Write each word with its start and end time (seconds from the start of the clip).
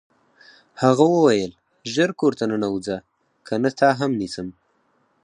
هغه 0.81 1.05
وویل 1.15 1.51
ژر 1.93 2.09
کور 2.19 2.33
ته 2.39 2.43
ننوځه 2.51 2.97
کنه 3.47 3.69
تا 3.79 3.89
هم 3.99 4.11
نیسم 4.21 4.47